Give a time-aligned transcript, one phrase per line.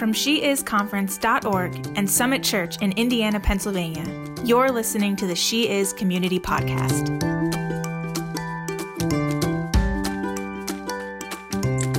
[0.00, 4.02] from sheisconference.org and Summit Church in Indiana, Pennsylvania.
[4.42, 7.20] You're listening to the She Is Community Podcast.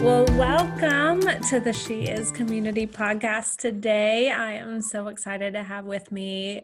[0.01, 4.31] Well, welcome to the She Is Community Podcast today.
[4.31, 6.63] I am so excited to have with me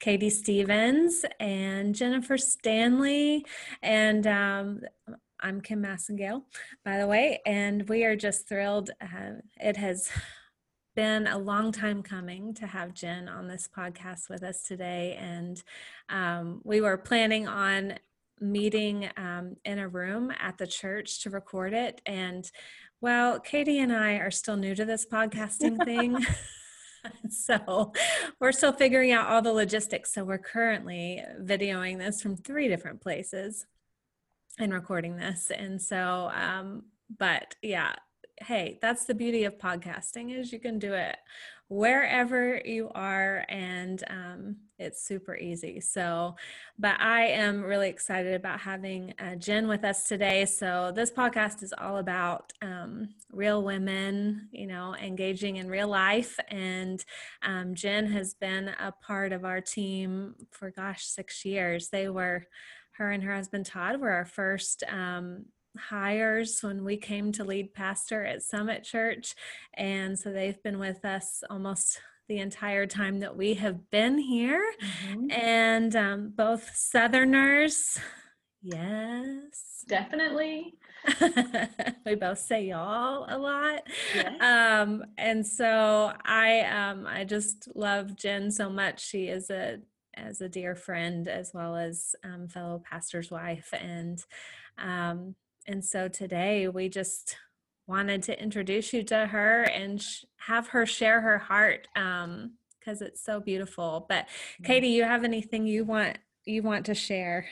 [0.00, 3.44] Katie Stevens and Jennifer Stanley.
[3.82, 4.80] And um,
[5.38, 6.44] I'm Kim Massengale,
[6.82, 8.88] by the way, and we are just thrilled.
[9.02, 10.10] Uh, it has
[10.98, 15.16] been a long time coming to have Jen on this podcast with us today.
[15.20, 15.62] And
[16.08, 18.00] um, we were planning on
[18.40, 22.00] meeting um, in a room at the church to record it.
[22.04, 22.50] And
[23.00, 26.18] well, Katie and I are still new to this podcasting thing.
[27.30, 27.92] so
[28.40, 30.12] we're still figuring out all the logistics.
[30.12, 33.66] So we're currently videoing this from three different places
[34.58, 35.52] and recording this.
[35.56, 37.94] And so, um, but yeah,
[38.42, 41.16] hey, that's the beauty of podcasting is you can do it
[41.68, 45.80] wherever you are and um, it's super easy.
[45.80, 46.34] So
[46.78, 50.46] but i am really excited about having uh, jen with us today.
[50.46, 56.38] So this podcast is all about um, real women you know engaging in real life.
[56.48, 57.04] And
[57.42, 61.88] um, jen has been a part of our team for gosh six years.
[61.88, 62.46] They were
[62.92, 65.44] her and her husband Todd were our first um,
[65.76, 69.34] hires when we came to lead pastor at Summit Church.
[69.74, 74.64] And so they've been with us almost the entire time that we have been here.
[74.82, 75.30] Mm-hmm.
[75.30, 77.98] And um, both Southerners,
[78.62, 79.84] yes.
[79.88, 80.74] Definitely.
[82.04, 83.82] we both say y'all a lot.
[84.14, 84.42] Yes.
[84.42, 89.00] Um, and so I um, I just love Jen so much.
[89.00, 89.78] She is a
[90.14, 94.22] as a dear friend as well as um, fellow pastor's wife and
[94.76, 95.34] um,
[95.68, 97.36] and so today we just
[97.86, 103.06] wanted to introduce you to her and sh- have her share her heart because um,
[103.06, 104.06] it's so beautiful.
[104.08, 104.26] But
[104.64, 107.46] katie you have anything you want you want to share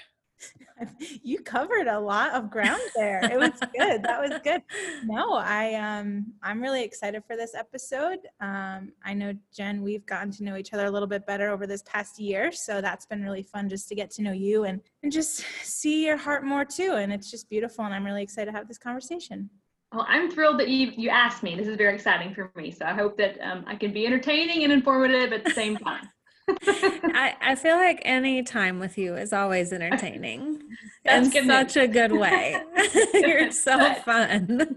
[1.22, 3.20] you covered a lot of ground there.
[3.24, 4.02] It was good.
[4.02, 4.62] that was good.
[5.04, 8.18] No, I um I'm really excited for this episode.
[8.40, 11.66] Um I know Jen, we've gotten to know each other a little bit better over
[11.66, 14.80] this past year, so that's been really fun just to get to know you and
[15.02, 18.50] and just see your heart more too and it's just beautiful and I'm really excited
[18.50, 19.50] to have this conversation.
[19.92, 21.54] Well, I'm thrilled that you you asked me.
[21.54, 22.70] This is very exciting for me.
[22.70, 26.08] So I hope that um, I can be entertaining and informative at the same time.
[26.48, 30.62] I, I feel like any time with you is always entertaining
[31.04, 32.60] in such a good way.
[33.14, 34.76] You're so fun.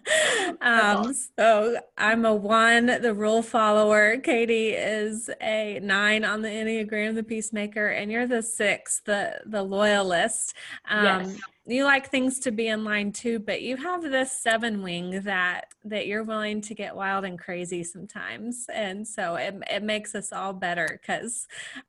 [0.60, 4.18] um, so I'm a one, the rule follower.
[4.18, 9.62] Katie is a nine on the Enneagram, the peacemaker, and you're the six, the the
[9.62, 10.54] loyalist.
[10.88, 14.82] Um, yes you like things to be in line too but you have this seven
[14.82, 19.82] wing that that you're willing to get wild and crazy sometimes and so it, it
[19.82, 21.46] makes us all better because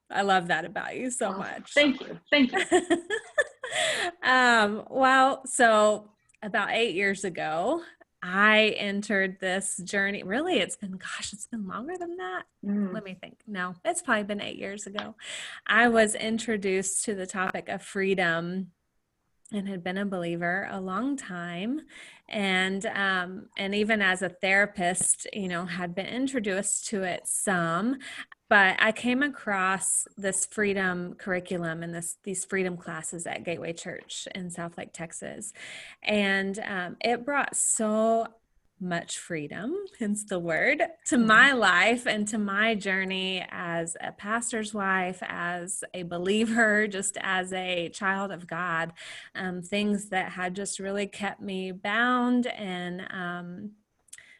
[0.10, 2.64] i love that about you so oh, much thank you thank you
[4.24, 6.10] um well so
[6.44, 7.82] about eight years ago
[8.22, 10.24] I entered this journey.
[10.24, 12.44] Really, it's been, gosh, it's been longer than that.
[12.66, 12.94] Mm.
[12.94, 13.38] Let me think.
[13.48, 15.16] No, it's probably been eight years ago.
[15.66, 18.72] I was introduced to the topic of freedom
[19.52, 21.82] and had been a believer a long time.
[22.28, 27.98] And um, and even as a therapist you know had been introduced to it some
[28.50, 34.28] but i came across this freedom curriculum and this these freedom classes at gateway church
[34.36, 35.54] in southlake texas.
[36.04, 38.28] And um, it brought so
[38.82, 41.28] much freedom, hence the word, to mm-hmm.
[41.28, 47.52] my life and to my journey as a pastor's wife, as a believer, just as
[47.54, 48.94] a child of God.
[49.36, 53.72] Um, things that had just really kept me bound and um,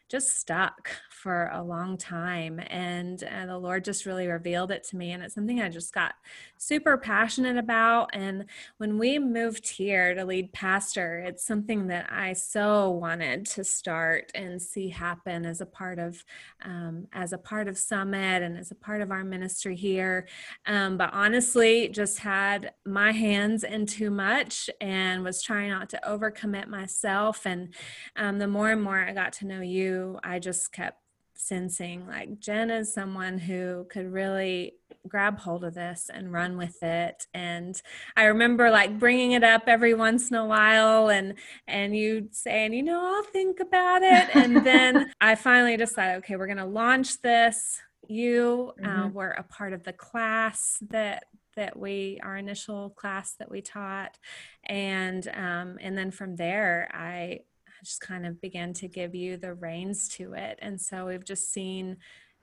[0.08, 0.90] just stuck
[1.20, 5.22] for a long time and, and the lord just really revealed it to me and
[5.22, 6.14] it's something i just got
[6.56, 8.44] super passionate about and
[8.78, 14.30] when we moved here to lead pastor it's something that i so wanted to start
[14.34, 16.24] and see happen as a part of
[16.64, 20.26] um, as a part of summit and as a part of our ministry here.
[20.66, 26.00] Um, but honestly just had my hands in too much and was trying not to
[26.06, 27.74] overcommit myself and
[28.16, 30.98] um, the more and more i got to know you i just kept
[31.40, 34.74] sensing like Jen is someone who could really
[35.08, 37.26] grab hold of this and run with it.
[37.32, 37.80] And
[38.16, 41.34] I remember like bringing it up every once in a while and
[41.66, 44.34] and you saying you know I'll think about it.
[44.34, 47.80] And then I finally decided okay we're going to launch this.
[48.08, 49.00] You uh, mm-hmm.
[49.02, 51.24] uh, were a part of the class that
[51.56, 54.18] that we our initial class that we taught.
[54.66, 57.40] And um, and then from there I
[57.84, 60.58] just kind of began to give you the reins to it.
[60.60, 61.96] And so we've just seen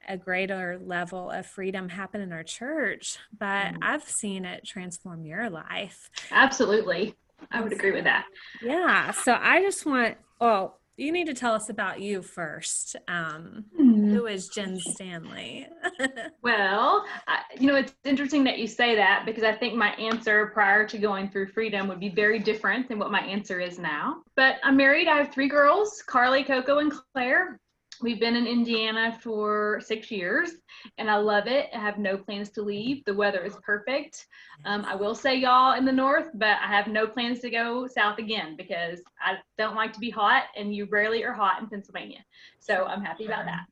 [0.07, 3.77] a greater level of freedom happen in our church, but mm-hmm.
[3.81, 6.09] I've seen it transform your life.
[6.31, 7.15] Absolutely.
[7.51, 8.25] I would agree with that.
[8.61, 9.11] Yeah.
[9.11, 12.95] So I just want, well, you need to tell us about you first.
[13.07, 14.11] Um, mm.
[14.11, 15.67] Who is Jen Stanley?
[16.41, 20.47] well, I, you know, it's interesting that you say that because I think my answer
[20.47, 24.23] prior to going through freedom would be very different than what my answer is now.
[24.35, 25.07] But I'm married.
[25.07, 27.59] I have three girls Carly, Coco, and Claire.
[28.01, 30.51] We've been in Indiana for six years
[30.97, 31.69] and I love it.
[31.73, 33.03] I have no plans to leave.
[33.05, 34.27] The weather is perfect.
[34.65, 37.87] Um, I will say, y'all, in the north, but I have no plans to go
[37.87, 41.67] south again because I don't like to be hot and you rarely are hot in
[41.67, 42.23] Pennsylvania.
[42.59, 43.65] So I'm happy about that.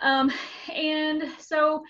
[0.00, 0.30] Um,
[0.74, 1.82] and so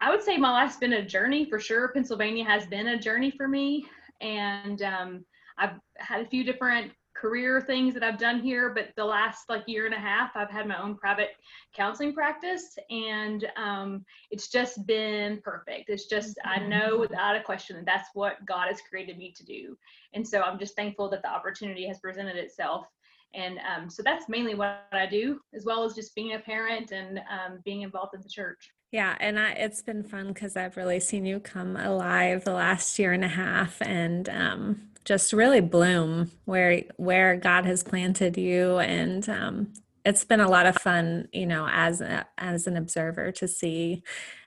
[0.00, 1.88] I would say my life's been a journey for sure.
[1.88, 3.86] Pennsylvania has been a journey for me.
[4.20, 5.24] And um,
[5.56, 6.92] I've had a few different
[7.22, 10.50] career things that I've done here, but the last like year and a half, I've
[10.50, 11.30] had my own private
[11.72, 15.88] counseling practice, and um, it's just been perfect.
[15.88, 19.44] It's just I know without a question that that's what God has created me to
[19.44, 19.78] do,
[20.14, 22.86] and so I'm just thankful that the opportunity has presented itself.
[23.34, 26.90] And um, so that's mainly what I do, as well as just being a parent
[26.90, 28.72] and um, being involved in the church.
[28.90, 32.98] Yeah, and I, it's been fun because I've really seen you come alive the last
[32.98, 38.78] year and a half, and um, just really bloom where where God has planted you.
[38.78, 39.72] And um,
[40.04, 44.02] it's been a lot of fun you know as a, as an observer to see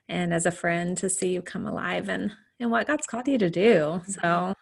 [0.08, 3.38] and as a friend to see you come alive and and what God's called you
[3.38, 4.02] to do.
[4.06, 4.54] So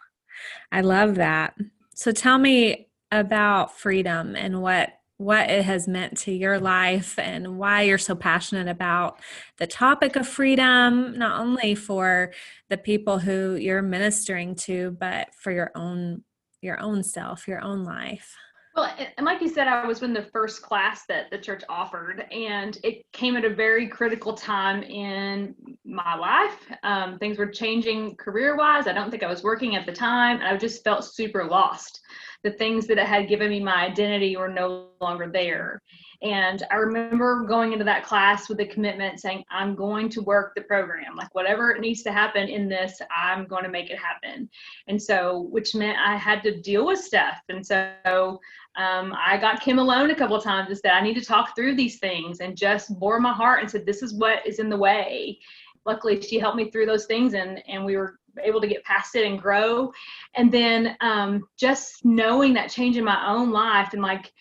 [0.73, 1.55] I love that.
[1.95, 7.57] So tell me about freedom and what what it has meant to your life and
[7.57, 9.21] why you're so passionate about
[9.59, 12.33] the topic of freedom, not only for
[12.69, 16.23] the people who you're ministering to, but for your own
[16.61, 18.35] your own self, your own life.
[18.77, 22.25] Well, and like you said, I was in the first class that the church offered,
[22.33, 25.55] and it came at a very critical time in
[25.85, 26.59] my life.
[26.83, 28.89] Um, things were changing career wise.
[28.89, 32.01] I don't think I was working at the time, and I just felt super lost
[32.45, 35.81] the things that had given me my identity were no longer there.
[36.25, 40.55] And I remember going into that class with a commitment saying, I'm going to work
[40.55, 41.17] the program.
[41.17, 44.49] Like, whatever it needs to happen in this, I'm going to make it happen.
[44.89, 47.37] And so, which meant I had to deal with stuff.
[47.51, 48.41] And so,
[48.77, 51.77] um, I got Kim alone a couple times and said, I need to talk through
[51.77, 54.77] these things and just bore my heart and said, This is what is in the
[54.77, 55.39] way.
[55.85, 59.15] Luckily, she helped me through those things and, and we were able to get past
[59.15, 59.93] it and grow.
[60.35, 64.33] And then um, just knowing that change in my own life and like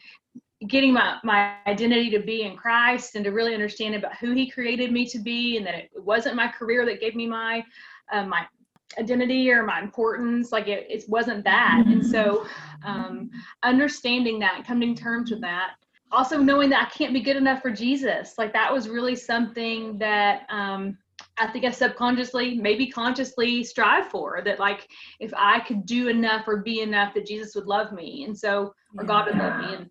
[0.68, 4.50] getting my, my identity to be in Christ and to really understand about who he
[4.50, 7.63] created me to be and that it wasn't my career that gave me my
[8.12, 8.45] uh, my
[9.00, 12.45] identity or my importance like it, it wasn't that and so
[12.86, 13.30] um,
[13.63, 15.71] understanding that coming to terms with that
[16.12, 19.98] also knowing that i can't be good enough for jesus like that was really something
[19.98, 20.95] that um,
[21.38, 24.60] I think I subconsciously, maybe consciously strive for that.
[24.60, 24.88] Like,
[25.19, 28.74] if I could do enough or be enough, that Jesus would love me, and so
[28.98, 29.75] or God would love me.
[29.75, 29.89] And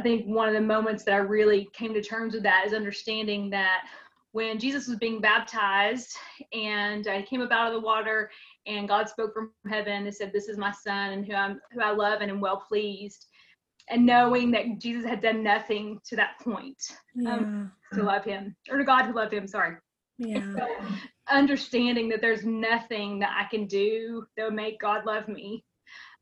[0.00, 2.72] I think one of the moments that I really came to terms with that is
[2.72, 3.86] understanding that
[4.32, 6.16] when Jesus was being baptized
[6.54, 8.30] and I came up out of the water
[8.66, 11.82] and God spoke from heaven and said, "This is my son, and who I'm who
[11.82, 13.26] I love and am well pleased."
[13.90, 16.82] And knowing that Jesus had done nothing to that point
[17.18, 17.34] um, yeah.
[17.34, 19.46] um, to love him, or to God who loved him.
[19.46, 19.76] Sorry
[20.16, 20.54] yeah.
[20.54, 20.66] So
[21.30, 25.62] understanding that there's nothing that I can do that would make God love me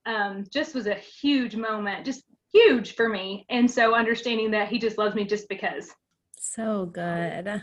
[0.09, 3.47] um, just was a huge moment, just huge for me.
[3.49, 5.91] And so understanding that He just loves me just because.
[6.39, 7.63] So good.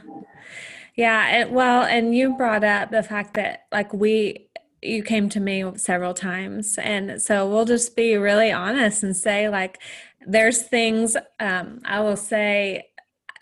[0.96, 1.42] Yeah.
[1.42, 4.50] It, well, and you brought up the fact that, like, we,
[4.82, 6.78] you came to me several times.
[6.78, 9.80] And so we'll just be really honest and say, like,
[10.28, 12.86] there's things um, I will say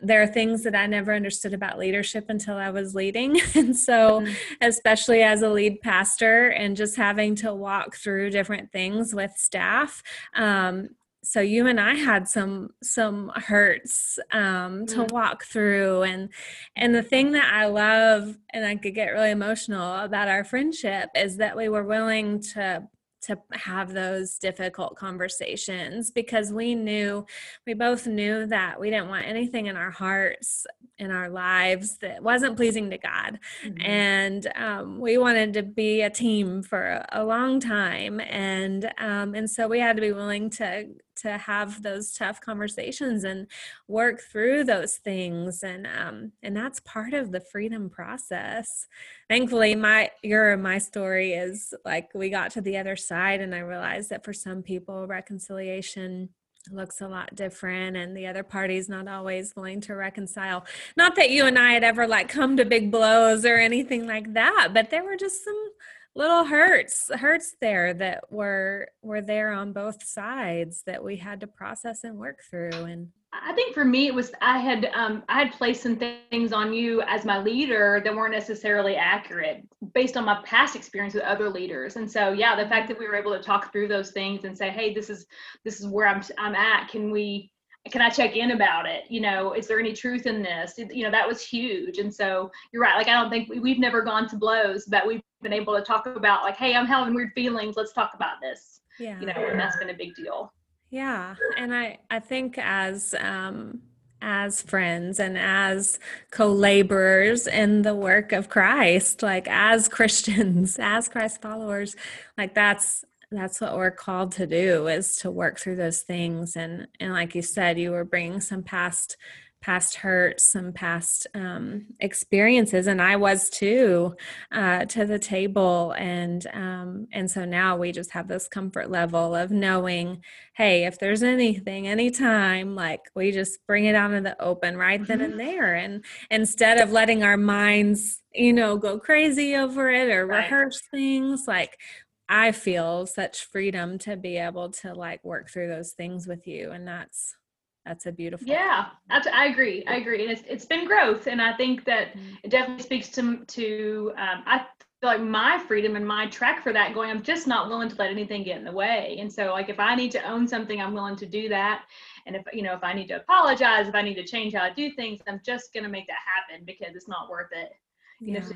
[0.03, 3.39] there are things that I never understood about leadership until I was leading.
[3.55, 4.33] And so, mm-hmm.
[4.61, 10.03] especially as a lead pastor and just having to walk through different things with staff.
[10.35, 10.89] Um,
[11.23, 15.15] so you and I had some some hurts um, to mm-hmm.
[15.15, 16.29] walk through, and
[16.75, 21.09] and the thing that I love, and I could get really emotional about our friendship,
[21.15, 22.87] is that we were willing to
[23.23, 27.25] to have those difficult conversations because we knew
[27.65, 30.65] we both knew that we didn't want anything in our hearts
[30.97, 33.81] in our lives that wasn't pleasing to god mm-hmm.
[33.81, 39.49] and um, we wanted to be a team for a long time and um, and
[39.49, 40.85] so we had to be willing to
[41.23, 43.47] to have those tough conversations and
[43.87, 45.63] work through those things.
[45.63, 48.87] And um and that's part of the freedom process.
[49.29, 53.59] Thankfully my your my story is like we got to the other side and i
[53.59, 56.29] realized that for some people reconciliation
[56.71, 60.65] looks a lot different and the other party's not always willing to reconcile.
[60.95, 64.33] Not that you and i had ever like come to big blows or anything like
[64.33, 65.69] that but there were just some
[66.15, 71.47] little hurts hurts there that were were there on both sides that we had to
[71.47, 75.39] process and work through and I think for me it was I had um, I
[75.39, 80.25] had placed some things on you as my leader that weren't necessarily accurate based on
[80.25, 81.95] my past experience with other leaders.
[81.95, 84.55] And so yeah, the fact that we were able to talk through those things and
[84.55, 85.25] say, hey, this is
[85.65, 86.89] this is where I'm I'm at.
[86.89, 87.51] Can we
[87.91, 89.03] can I check in about it?
[89.09, 90.75] You know, is there any truth in this?
[90.77, 91.97] You know, that was huge.
[91.97, 92.95] And so you're right.
[92.95, 95.81] Like I don't think we, we've never gone to blows, but we've been able to
[95.81, 97.75] talk about like, hey, I'm having weird feelings.
[97.75, 98.81] Let's talk about this.
[98.99, 99.19] Yeah.
[99.19, 100.53] You know, and that's been a big deal.
[100.89, 103.81] Yeah, and I I think as um
[104.21, 105.99] as friends and as
[106.31, 111.95] co-laborers in the work of Christ, like as Christians, as Christ followers,
[112.37, 116.87] like that's that's what we're called to do is to work through those things and
[116.99, 119.17] and like you said you were bringing some past
[119.63, 124.13] past hurts, some past um, experiences, and I was too,
[124.51, 125.95] uh, to the table.
[125.97, 130.21] And um, and so now we just have this comfort level of knowing,
[130.53, 135.01] hey, if there's anything, anytime, like we just bring it out in the open right
[135.01, 135.07] mm-hmm.
[135.07, 140.09] then and there, and instead of letting our minds, you know, go crazy over it
[140.09, 140.43] or right.
[140.43, 141.79] rehearse things, like
[142.27, 146.71] I feel such freedom to be able to like work through those things with you,
[146.71, 147.35] and that's
[147.85, 151.41] that's a beautiful yeah that's, i agree i agree and it's, it's been growth and
[151.41, 152.35] i think that mm-hmm.
[152.43, 154.65] it definitely speaks to to um, i
[154.99, 157.95] feel like my freedom and my track for that going i'm just not willing to
[157.95, 160.79] let anything get in the way and so like if i need to own something
[160.79, 161.83] i'm willing to do that
[162.25, 164.63] and if you know if i need to apologize if i need to change how
[164.63, 167.73] i do things i'm just going to make that happen because it's not worth it
[168.21, 168.39] you yeah.
[168.39, 168.49] know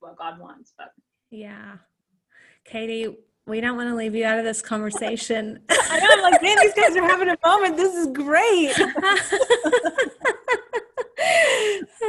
[0.00, 0.92] what god wants but
[1.30, 1.76] yeah
[2.64, 3.16] katie
[3.48, 5.58] we don't want to leave you out of this conversation.
[5.70, 7.76] I know, I'm like, man, these guys are having a moment.
[7.76, 8.78] This is great.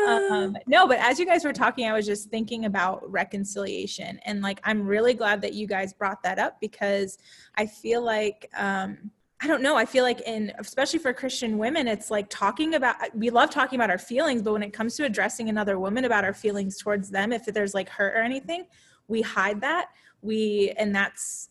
[0.07, 4.19] um, no, but as you guys were talking, I was just thinking about reconciliation.
[4.25, 7.17] And like, I'm really glad that you guys brought that up because
[7.55, 9.77] I feel like, um, I don't know.
[9.77, 13.79] I feel like in especially for Christian women, it's like talking about we love talking
[13.79, 17.09] about our feelings, but when it comes to addressing another woman about our feelings towards
[17.09, 18.65] them, if there's like hurt or anything,
[19.07, 21.49] we hide that we and that's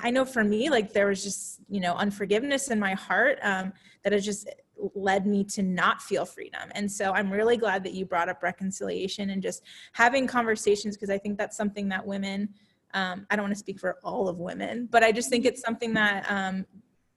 [0.00, 3.72] i know for me like there was just you know unforgiveness in my heart um,
[4.02, 4.48] that has just
[4.94, 6.68] led me to not feel freedom.
[6.72, 11.10] And so i'm really glad that you brought up reconciliation and just having conversations because
[11.10, 12.48] i think that's something that women
[12.92, 15.62] um, i don't want to speak for all of women but i just think it's
[15.62, 16.66] something that um,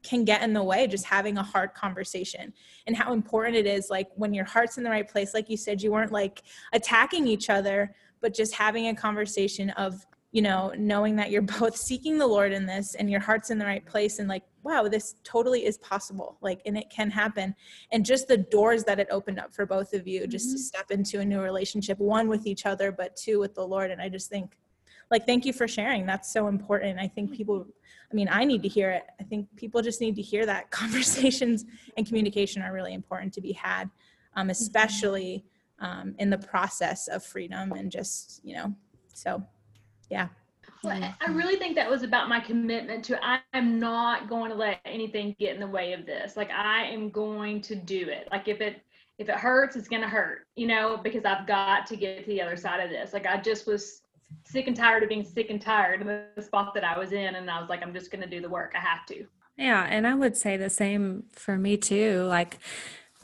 [0.03, 2.53] can get in the way just having a hard conversation
[2.86, 5.58] and how important it is like when your heart's in the right place like you
[5.58, 10.74] said you weren't like attacking each other but just having a conversation of you know,
[10.77, 13.86] knowing that you're both seeking the Lord in this and your heart's in the right
[13.86, 16.38] place and like, wow, this totally is possible.
[16.41, 17.55] Like, and it can happen.
[17.91, 20.57] And just the doors that it opened up for both of you just mm-hmm.
[20.57, 23.91] to step into a new relationship, one with each other, but two with the Lord.
[23.91, 24.57] And I just think,
[25.10, 26.05] like, thank you for sharing.
[26.05, 27.00] That's so important.
[27.00, 27.65] I think people,
[28.12, 29.03] I mean, I need to hear it.
[29.22, 31.63] I think people just need to hear that conversations
[31.96, 33.89] and communication are really important to be had,
[34.36, 34.50] um, mm-hmm.
[34.50, 35.46] especially
[35.79, 38.75] um, in the process of freedom and just, you know,
[39.13, 39.41] so
[40.10, 40.28] yeah
[40.84, 41.36] well, I mm-hmm.
[41.36, 45.36] really think that was about my commitment to I am not going to let anything
[45.40, 46.38] get in the way of this.
[46.38, 48.28] Like I am going to do it.
[48.32, 48.82] Like if it
[49.18, 52.42] if it hurts, it's gonna hurt, you know, because I've got to get to the
[52.42, 53.14] other side of this.
[53.14, 54.02] Like I just was
[54.46, 57.36] sick and tired of being sick and tired in the spot that I was in,
[57.36, 58.74] and I was like, I'm just gonna do the work.
[58.76, 59.26] I have to.
[59.58, 62.24] Yeah, and I would say the same for me too.
[62.24, 62.60] Like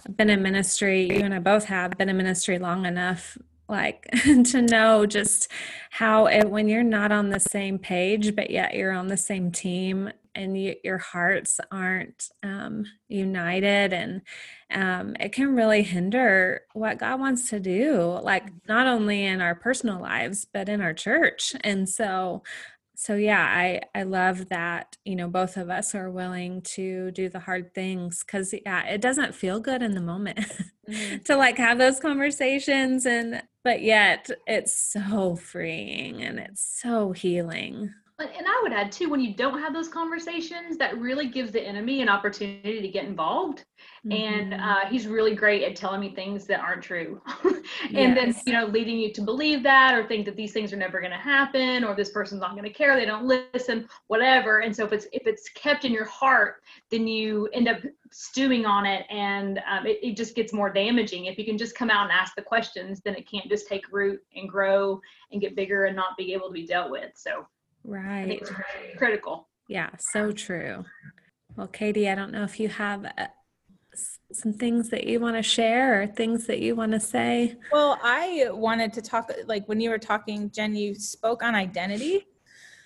[0.06, 3.38] I've been in ministry, you and I both have been in ministry long enough
[3.70, 5.50] like to know just
[5.90, 9.52] how it, when you're not on the same page but yet you're on the same
[9.52, 14.22] team and you, your hearts aren't um, united and
[14.72, 19.56] um, it can really hinder what god wants to do like not only in our
[19.56, 21.56] personal lives but in our church.
[21.62, 22.44] And so
[22.96, 27.28] so yeah i i love that you know both of us are willing to do
[27.30, 30.40] the hard things because yeah it doesn't feel good in the moment
[30.88, 31.18] mm-hmm.
[31.26, 37.92] to like have those conversations and but yet it's so freeing and it's so healing
[38.20, 41.62] and I would add too, when you don't have those conversations, that really gives the
[41.62, 43.66] enemy an opportunity to get involved.
[44.06, 44.12] Mm-hmm.
[44.12, 48.16] And uh, he's really great at telling me things that aren't true, and yes.
[48.16, 51.00] then you know leading you to believe that or think that these things are never
[51.00, 54.60] going to happen or this person's not going to care, they don't listen, whatever.
[54.60, 57.80] And so if it's if it's kept in your heart, then you end up
[58.12, 61.26] stewing on it, and um, it, it just gets more damaging.
[61.26, 63.92] If you can just come out and ask the questions, then it can't just take
[63.92, 65.00] root and grow
[65.32, 67.12] and get bigger and not be able to be dealt with.
[67.16, 67.46] So
[67.84, 68.42] Right.
[68.98, 69.50] critical.
[69.68, 70.86] Yeah, so true.
[71.56, 73.28] Well, Katie, I don't know if you have uh,
[74.32, 77.56] some things that you want to share or things that you want to say.
[77.72, 82.28] Well, I wanted to talk, like when you were talking, Jen, you spoke on identity.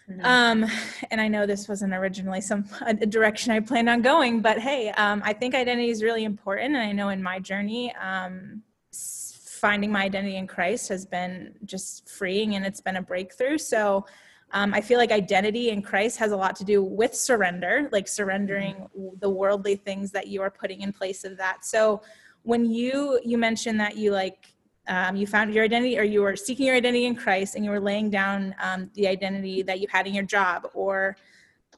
[0.10, 0.26] Mm-hmm.
[0.26, 0.66] Um,
[1.12, 4.90] and I know this wasn't originally some a direction I planned on going, but hey,
[4.92, 6.76] um, I think identity is really important.
[6.76, 12.08] And I know in my journey, um, finding my identity in Christ has been just
[12.08, 13.58] freeing and it's been a breakthrough.
[13.58, 14.06] So
[14.52, 18.08] um, I feel like identity in Christ has a lot to do with surrender, like
[18.08, 19.20] surrendering mm-hmm.
[19.20, 21.66] the worldly things that you are putting in place of that.
[21.66, 22.02] So
[22.44, 24.54] when you you mentioned that you like
[24.88, 27.72] um, you found your identity or you were seeking your identity in Christ and you
[27.72, 31.18] were laying down um, the identity that you had in your job or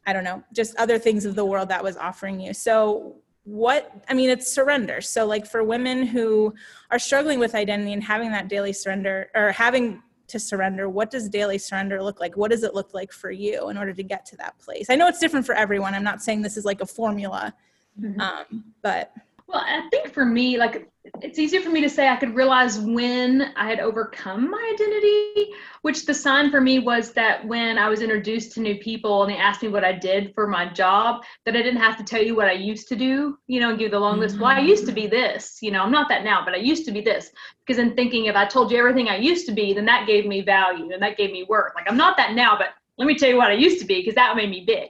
[0.05, 2.53] I don't know, just other things of the world that was offering you.
[2.53, 6.53] So what i mean it's surrender so like for women who
[6.91, 10.89] are struggling with identity and having that daily surrender or having to surrender?
[10.89, 12.37] What does daily surrender look like?
[12.37, 14.87] What does it look like for you in order to get to that place?
[14.89, 15.93] I know it's different for everyone.
[15.93, 17.53] I'm not saying this is like a formula
[18.01, 18.19] mm-hmm.
[18.19, 19.13] um, but
[19.49, 20.89] well i think for me like
[21.21, 25.51] it's easier for me to say I could realize when I had overcome my identity,
[25.81, 29.31] which the sign for me was that when I was introduced to new people and
[29.31, 32.21] they asked me what I did for my job, that I didn't have to tell
[32.21, 34.39] you what I used to do, you know, and give the long list.
[34.39, 36.85] Well, I used to be this, you know, I'm not that now, but I used
[36.85, 37.31] to be this.
[37.65, 40.25] Because in thinking if I told you everything I used to be, then that gave
[40.25, 41.73] me value and that gave me worth.
[41.75, 44.01] Like I'm not that now, but let me tell you what I used to be
[44.01, 44.89] because that made me big.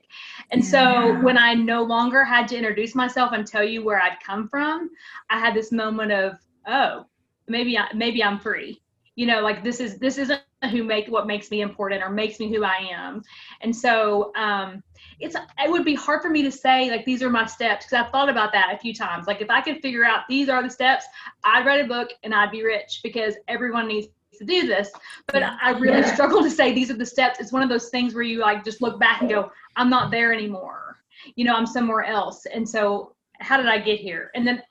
[0.51, 4.18] And so when I no longer had to introduce myself and tell you where I'd
[4.25, 4.89] come from,
[5.30, 7.06] I had this moment of, oh,
[7.48, 8.82] maybe I, maybe I'm free.
[9.16, 12.39] You know, like this is this isn't who make what makes me important or makes
[12.39, 13.22] me who I am.
[13.62, 14.82] And so um,
[15.20, 18.06] it's it would be hard for me to say like these are my steps because
[18.06, 19.28] I've thought about that a few times.
[19.28, 21.06] Like if I could figure out these are the steps,
[21.44, 24.08] I'd write a book and I'd be rich because everyone needs
[24.39, 24.89] to do this
[25.27, 26.13] but i really yeah.
[26.13, 27.39] struggle to say these are the steps.
[27.39, 30.12] It's one of those things where you like just look back and go i'm not
[30.12, 30.98] there anymore.
[31.36, 32.46] You know i'm somewhere else.
[32.46, 34.31] And so how did i get here?
[34.36, 34.63] And then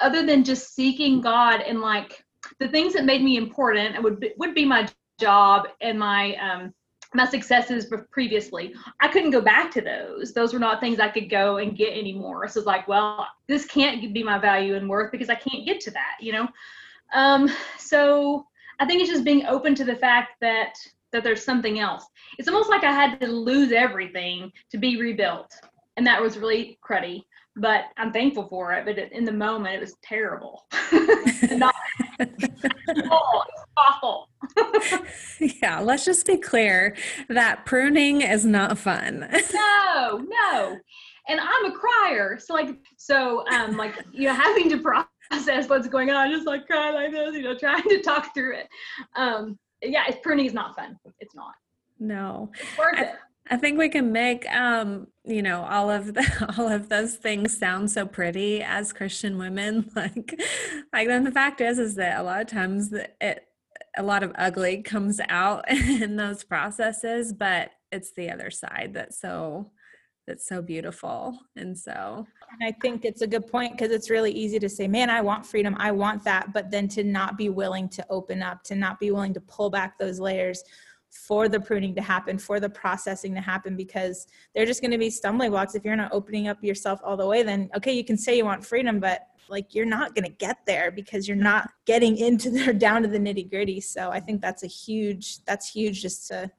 [0.00, 2.24] other than just seeking god and like
[2.58, 4.88] the things that made me important would be, would be my
[5.18, 6.74] job and my um
[7.14, 8.74] my successes previously.
[9.00, 10.32] I couldn't go back to those.
[10.32, 12.48] Those were not things i could go and get anymore.
[12.48, 15.80] So it's like well this can't be my value and worth because i can't get
[15.82, 16.48] to that you know?
[17.12, 18.46] Um so
[18.82, 20.74] I think it's just being open to the fact that
[21.12, 22.04] that there's something else.
[22.36, 25.54] It's almost like I had to lose everything to be rebuilt,
[25.96, 27.22] and that was really cruddy.
[27.54, 28.84] But I'm thankful for it.
[28.84, 30.66] But in the moment, it was terrible.
[31.52, 31.76] Not
[33.08, 33.44] oh,
[33.76, 34.28] awful.
[35.62, 36.96] yeah, let's just be clear
[37.28, 39.28] that pruning is not fun.
[39.54, 40.76] no, no.
[41.28, 45.68] And I'm a crier, so like, so um, like you know, having to process process
[45.68, 48.68] what's going on, just like crying like this, you know, trying to talk through it.
[49.16, 50.98] Um, yeah, it's pruning is not fun.
[51.20, 51.54] It's not.
[51.98, 52.50] No.
[52.58, 53.14] It's worth I, it.
[53.50, 57.56] I think we can make um, you know, all of the all of those things
[57.58, 59.90] sound so pretty as Christian women.
[59.96, 60.40] Like
[60.92, 63.46] like then the fact is is that a lot of times it
[63.96, 69.20] a lot of ugly comes out in those processes, but it's the other side that's
[69.20, 69.70] so
[70.32, 71.38] that's so beautiful.
[71.56, 74.88] And so and I think it's a good point because it's really easy to say,
[74.88, 78.42] man, I want freedom, I want that, but then to not be willing to open
[78.42, 80.64] up, to not be willing to pull back those layers
[81.10, 84.96] for the pruning to happen, for the processing to happen, because they're just going to
[84.96, 85.74] be stumbling blocks.
[85.74, 88.46] If you're not opening up yourself all the way, then okay, you can say you
[88.46, 92.48] want freedom, but like you're not going to get there because you're not getting into
[92.48, 93.82] there down to the nitty gritty.
[93.82, 96.50] So I think that's a huge, that's huge just to,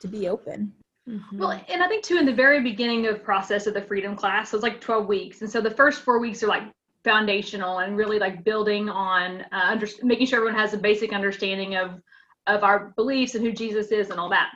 [0.00, 0.72] to be open.
[1.10, 1.38] Mm-hmm.
[1.38, 4.50] Well, and I think too in the very beginning of process of the freedom class,
[4.50, 5.40] so it's like 12 weeks.
[5.40, 6.62] And so the first four weeks are like
[7.02, 11.76] foundational and really like building on uh, under, making sure everyone has a basic understanding
[11.76, 12.00] of
[12.46, 14.50] of our beliefs and who Jesus is and all that.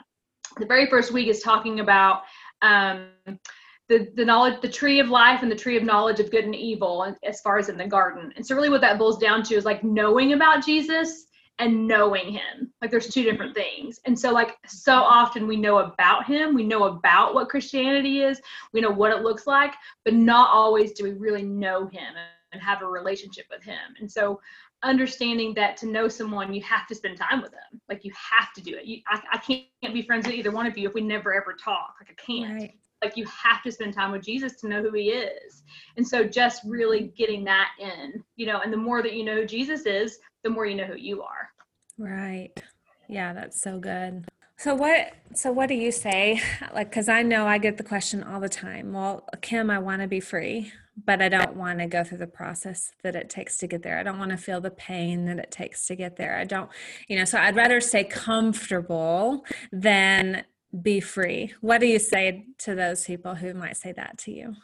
[0.59, 2.23] The very first week is talking about
[2.63, 3.09] um,
[3.89, 6.55] the the knowledge, the tree of life, and the tree of knowledge of good and
[6.55, 8.33] evil, as far as in the garden.
[8.37, 11.27] And so really, what that boils down to is like knowing about Jesus
[11.59, 12.73] and knowing him.
[12.81, 14.01] Like there's two different things.
[14.07, 18.41] And so like so often we know about him, we know about what Christianity is,
[18.73, 22.15] we know what it looks like, but not always do we really know him
[22.53, 23.95] and have a relationship with him.
[24.01, 24.41] And so
[24.85, 28.53] understanding that to know someone you have to spend time with them like you have
[28.53, 30.95] to do it you, I, I can't be friends with either one of you if
[30.95, 32.75] we never ever talk like i can't right.
[33.03, 35.63] like you have to spend time with jesus to know who he is
[35.97, 39.45] and so just really getting that in you know and the more that you know
[39.45, 41.49] jesus is the more you know who you are.
[41.99, 42.51] Right.
[43.09, 44.25] Yeah, that's so good.
[44.57, 46.41] So what so what do you say?
[46.73, 48.93] Like cuz I know I get the question all the time.
[48.93, 50.73] Well, Kim, I want to be free,
[51.05, 53.99] but I don't want to go through the process that it takes to get there.
[53.99, 56.39] I don't want to feel the pain that it takes to get there.
[56.39, 56.71] I don't,
[57.09, 60.45] you know, so I'd rather stay comfortable than
[60.83, 61.53] be free.
[61.61, 64.55] What do you say to those people who might say that to you?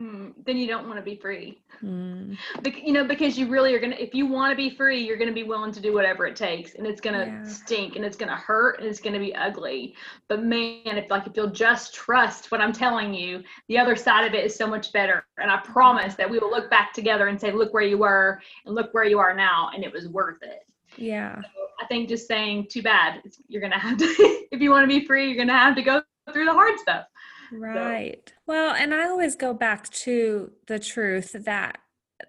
[0.00, 1.58] Mm, then you don't want to be free.
[1.82, 2.36] Mm.
[2.62, 3.96] Bec- you know, because you really are gonna.
[3.98, 6.74] If you want to be free, you're gonna be willing to do whatever it takes,
[6.74, 7.44] and it's gonna Yeah.
[7.44, 9.94] stink, and it's gonna hurt, and it's gonna be ugly.
[10.28, 14.26] But man, if like if you'll just trust what I'm telling you, the other side
[14.26, 15.24] of it is so much better.
[15.38, 18.40] And I promise that we will look back together and say, look where you were,
[18.66, 20.66] and look where you are now, and it was worth it.
[20.96, 21.40] Yeah.
[21.80, 24.04] I think just saying, too bad, you're gonna have to.
[24.52, 26.02] if you want to be free, you're gonna have to go
[26.32, 27.06] through the hard stuff.
[27.52, 28.32] Right.
[28.46, 31.78] Well, and I always go back to the truth that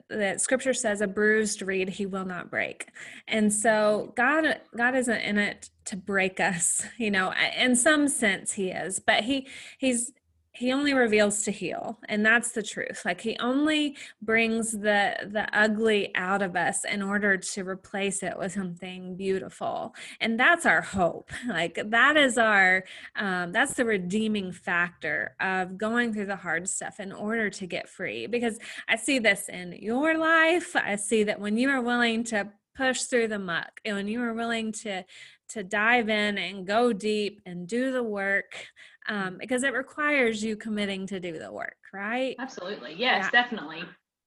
[0.09, 2.87] that scripture says a bruised reed he will not break.
[3.27, 8.53] And so God God isn't in it to break us, you know, in some sense
[8.53, 9.47] he is, but he
[9.77, 10.11] he's
[10.55, 13.03] he only reveals to heal and that's the truth.
[13.05, 18.37] Like he only brings the the ugly out of us in order to replace it
[18.37, 19.95] with something beautiful.
[20.19, 21.31] And that's our hope.
[21.55, 22.83] Like that is our
[23.15, 27.87] um, that's the redeeming factor of going through the hard stuff in order to get
[27.87, 28.27] free.
[28.27, 30.75] Because i see this in your life.
[30.75, 34.21] I see that when you are willing to push through the muck and when you
[34.21, 35.03] are willing to
[35.49, 38.67] to dive in and go deep and do the work
[39.07, 43.41] um, because it requires you committing to do the work right Absolutely, yes, Yeah.
[43.43, 43.83] definitely.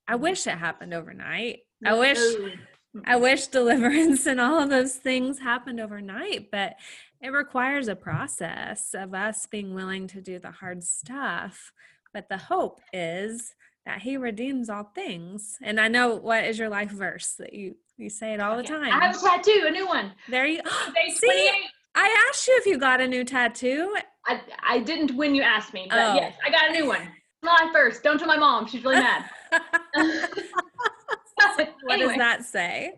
[0.07, 2.19] i wish it happened overnight i wish
[3.05, 6.75] I wish deliverance and all of those things happened overnight, but
[7.21, 11.71] it requires a process of us being willing to do the hard stuff.
[12.15, 13.55] But the hope is
[13.85, 15.59] that he redeems all things.
[15.63, 18.63] And I know what is your life verse that you you say it all the
[18.63, 18.93] time.
[18.93, 20.13] I have a tattoo, a new one.
[20.29, 20.61] there you
[21.15, 21.51] See?
[21.95, 23.95] I asked you if you got a new tattoo.
[24.27, 26.15] I, I didn't when you asked me, but Oh.
[26.15, 27.09] yes, I got a new one.
[27.43, 28.03] My first.
[28.03, 28.67] Don't tell my mom.
[28.67, 29.25] She's really mad.
[29.51, 29.63] what
[31.91, 32.93] anyway, does that say?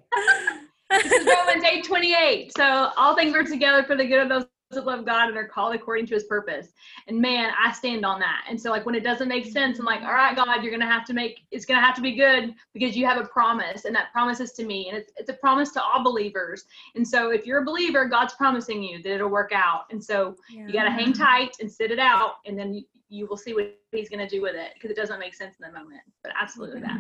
[0.90, 2.52] this is Romans 8 28.
[2.56, 5.46] So all things are together for the good of those that love God and are
[5.46, 6.68] called according to his purpose.
[7.09, 8.44] And man, I stand on that.
[8.48, 10.90] And so like when it doesn't make sense, I'm like, all right, God, you're gonna
[10.90, 13.94] have to make it's gonna have to be good because you have a promise, and
[13.96, 16.64] that promise is to me, and it's it's a promise to all believers.
[16.94, 19.83] And so if you're a believer, God's promising you that it'll work out.
[19.90, 23.26] And so you got to hang tight and sit it out and then you, you
[23.26, 25.70] will see what he's going to do with it because it doesn't make sense in
[25.70, 26.96] the moment but absolutely that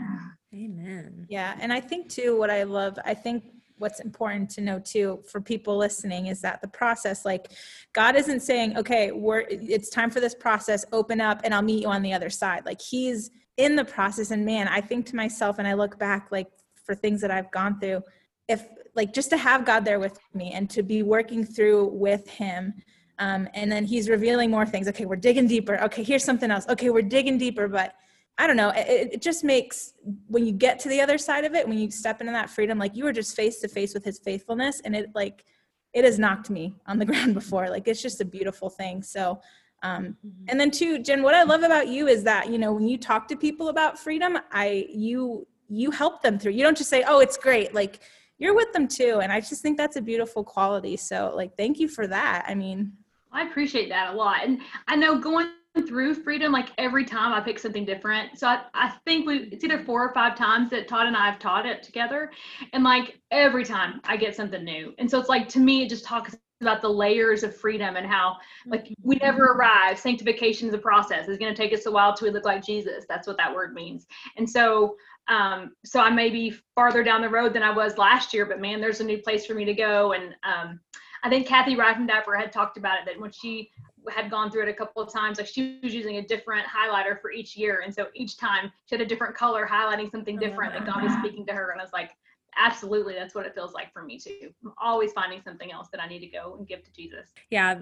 [0.52, 1.26] Amen.
[1.28, 3.44] Yeah, and I think too what I love, I think
[3.80, 7.48] what's important to know too for people listening is that the process like
[7.92, 11.82] God isn't saying, "Okay, we're it's time for this process, open up and I'll meet
[11.82, 15.16] you on the other side." Like he's in the process and man, I think to
[15.16, 16.48] myself and I look back like
[16.84, 18.02] for things that I've gone through,
[18.48, 22.28] if like just to have God there with me and to be working through with
[22.28, 22.74] him
[23.20, 24.88] um, and then he's revealing more things.
[24.88, 25.78] Okay, we're digging deeper.
[25.82, 26.66] Okay, here's something else.
[26.68, 27.94] Okay, we're digging deeper, but
[28.40, 28.70] I don't know.
[28.70, 29.92] It, it just makes
[30.28, 32.78] when you get to the other side of it, when you step into that freedom,
[32.78, 35.44] like you were just face to face with his faithfulness, and it like
[35.92, 37.68] it has knocked me on the ground before.
[37.68, 39.02] Like it's just a beautiful thing.
[39.02, 39.42] So,
[39.82, 40.16] um,
[40.48, 42.96] and then too, Jen, what I love about you is that you know when you
[42.96, 46.52] talk to people about freedom, I you you help them through.
[46.52, 48.00] You don't just say, "Oh, it's great." Like
[48.38, 50.96] you're with them too, and I just think that's a beautiful quality.
[50.96, 52.46] So, like, thank you for that.
[52.48, 52.94] I mean,
[53.32, 55.46] i appreciate that a lot and i know going
[55.86, 58.38] through freedom like every time i pick something different.
[58.38, 61.26] So i, I think we it's either four or five times that todd and i
[61.30, 62.30] have taught it together.
[62.72, 64.94] And like every time i get something new.
[64.98, 68.06] And so it's like to me it just talks about the layers of freedom and
[68.06, 69.98] how like we never arrive.
[69.98, 71.26] Sanctification is a process.
[71.26, 73.04] It's going to take us a while till we look like jesus.
[73.08, 74.06] That's what that word means.
[74.36, 74.96] And so
[75.28, 78.58] um so i may be farther down the road than i was last year but
[78.58, 80.12] man there's a new place for me to go.
[80.12, 80.80] And um
[81.22, 83.70] i think kathy reifendapper had talked about it that when she
[84.08, 87.20] had gone through it a couple of times like she was using a different highlighter
[87.20, 87.82] for each year.
[87.84, 90.94] And so each time she had a different color highlighting something different that that.
[90.94, 91.70] god was speaking to her.
[91.70, 92.10] And i was like
[92.56, 94.50] absolutely that's what it feels like for me too.
[94.64, 97.28] I'm always finding something else that i need to go and give to jesus.
[97.50, 97.80] Yeah,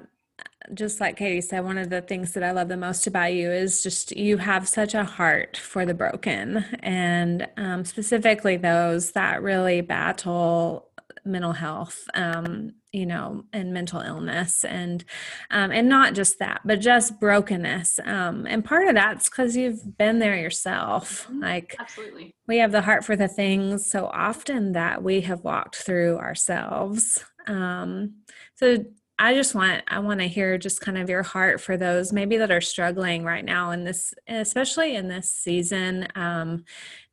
[0.74, 3.50] just like Katie said, one of the things that I love the most about you
[3.50, 9.42] is just you have such a heart for the broken, and um, specifically those that
[9.42, 10.90] really battle
[11.24, 15.04] mental health, um, you know, and mental illness, and
[15.50, 18.00] um, and not just that, but just brokenness.
[18.04, 21.26] Um, and part of that's because you've been there yourself.
[21.28, 21.42] Mhm.
[21.42, 25.76] Like absolutely we have the heart for the things so often that we have walked
[25.76, 28.14] through ourselves um,
[28.54, 28.84] so
[29.18, 32.36] i just want i want to hear just kind of your heart for those maybe
[32.36, 36.64] that are struggling right now in this especially in this season um,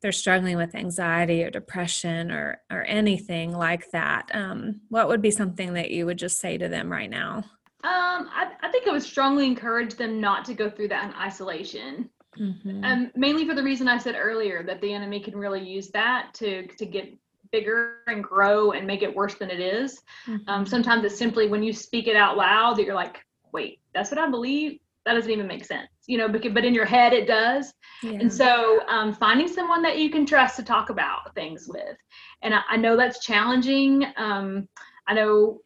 [0.06, 4.30] they're struggling with anxiety or depression or or anything like that.
[4.36, 7.38] Um, what would be something that you would just say to them right now?
[7.84, 11.16] Um I, I think i would strongly encourage them not to go through that in
[11.16, 12.10] isolation.
[12.38, 12.84] Mhm.
[12.84, 16.34] um, mainly for the reason I said earlier that the enemy can really use that
[16.36, 17.12] to to get
[17.52, 20.02] bigger and grow and make it worse than it is.
[20.28, 20.68] Um, Mhm.
[20.68, 24.20] sometimes it's simply when you speak it out loud that you're like, wait, that's what
[24.20, 24.80] I believe.
[25.06, 28.12] that doesn't even make sense you know because, but in your head it does yeah.
[28.20, 31.98] and so um, finding someone that you can trust to talk about things with
[32.42, 34.68] and i, I know that's challenging um,
[35.08, 35.62] i know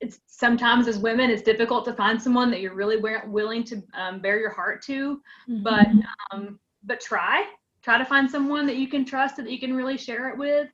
[0.00, 4.20] it's sometimes as women it's difficult to find someone that you're really willing to um,
[4.20, 5.62] bare your heart to mm-hmm.
[5.62, 5.88] but
[6.30, 7.44] um, but try
[7.82, 10.68] try to find someone that you can trust that you can really share it with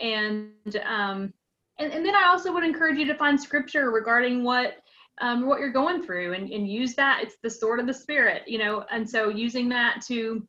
[0.00, 0.50] and
[0.84, 1.32] um
[1.78, 4.74] and, and then i also would encourage you to find scripture regarding what
[5.20, 7.20] um, what you're going through and, and use that.
[7.22, 10.46] It's the sword of the spirit you know and so using that to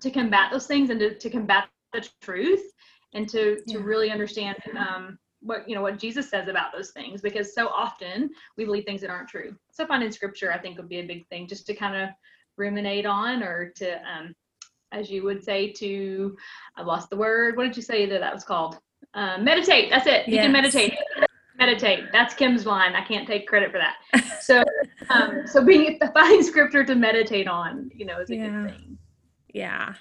[0.00, 2.72] to combat those things and to, to combat the truth
[3.14, 7.20] and to to really understand um, what you know what jesus says about those things
[7.20, 9.54] because so often we believe things that aren't true.
[9.70, 12.10] So finding scripture i think would be a big thing just to kind of
[12.56, 14.34] ruminate on or to um,
[14.92, 16.36] as you would say to
[16.76, 17.56] i lost the word.
[17.56, 18.78] What did you say that that was called?
[19.14, 19.90] Uh, meditate.
[19.90, 20.28] That's it.
[20.28, 20.44] You yes.
[20.44, 20.94] can meditate.
[21.58, 22.12] Meditate.
[22.12, 22.94] That's kim's line.
[22.94, 23.96] I can't take credit for that.
[24.42, 24.62] So
[25.08, 28.48] um, so being finding scripture to meditate on you know is a yeah.
[28.48, 28.98] good thing.
[29.52, 29.94] Yeah.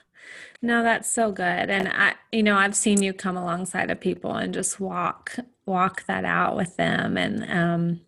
[0.62, 1.46] No that's so good.
[1.46, 6.06] And i you know i've seen you come alongside of people and just walk walk
[6.06, 7.18] that out with them.
[7.18, 8.02] And um,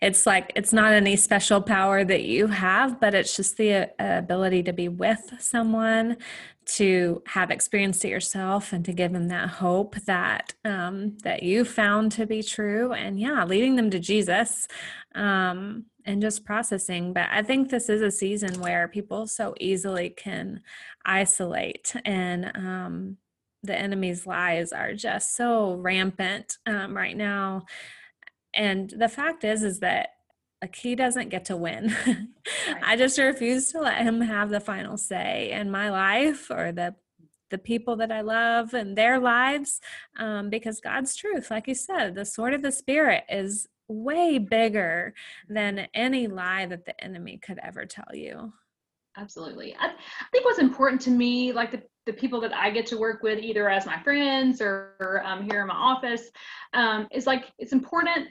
[0.00, 4.18] it's like it's not any special power that you have but it's just the uh,
[4.18, 6.16] ability to be with someone
[6.64, 11.64] to have experienced it yourself and to give them that hope that um, that you
[11.64, 12.92] found to be true.
[12.92, 14.66] And yeah leading them to jesus
[15.14, 17.12] um, and just processing.
[17.12, 20.62] But i think this is a season where people so easily can
[21.04, 23.16] isolate and um,
[23.62, 27.64] the enemy's lies are just so rampant um, right now.
[28.54, 30.10] And the fact is is that
[30.60, 31.94] like he doesn't get to win.
[32.68, 32.82] Right.
[32.82, 36.94] i just refuse to let him have the final say in my life or the
[37.50, 39.80] the people that i love and their lives
[40.18, 45.14] um, because god's truth like you said the sword of the spirit is way bigger
[45.48, 48.52] than any lie that the enemy could ever tell you.
[49.16, 49.76] Absolutely.
[49.78, 52.98] I, I, think what's important to me like the, the people that i get to
[52.98, 56.30] work with either as my friends or, or um, here in my office
[56.74, 58.28] um, is like it's important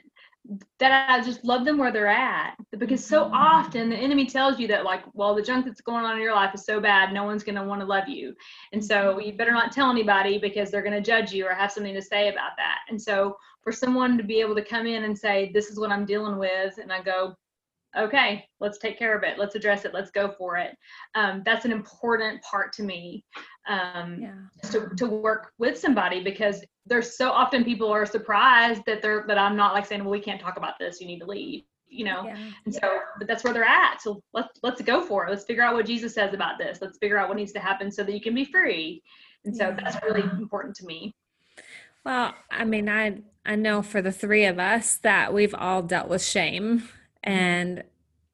[0.80, 2.56] that I just love them where they're at.
[2.76, 3.34] Because so mm-hmm.
[3.34, 6.34] often the enemy tells you that, like, well, the junk that's going on in your
[6.34, 8.34] life is so bad, no one's going to want to love you.
[8.72, 11.70] And so you better not tell anybody because they're going to judge you or have
[11.70, 12.78] something to say about that.
[12.88, 15.90] And so for someone to be able to come in and say, this is what
[15.90, 17.36] I'm dealing with, and I go,
[17.96, 19.38] okay, let's take care of it.
[19.38, 19.94] Let's address it.
[19.94, 20.76] Let's go for it.
[21.14, 23.24] Um, that's an important part to me
[23.68, 24.70] um, yeah.
[24.70, 29.38] to, to work with somebody because there's so often people are surprised that they're that
[29.38, 31.00] I'm not like saying, well, we can't talk about this.
[31.00, 31.62] You need to leave.
[31.88, 32.38] You know, yeah.
[32.64, 34.00] and so but that's where they're at.
[34.00, 35.30] So let's let's go for it.
[35.30, 36.78] Let's figure out what Jesus says about this.
[36.80, 39.02] Let's figure out what needs to happen so that you can be free.
[39.44, 39.76] And so yeah.
[39.78, 41.14] that's really important to me.
[42.02, 46.08] Well, I mean, I I know for the three of us that we've all dealt
[46.08, 46.88] with shame
[47.22, 47.82] and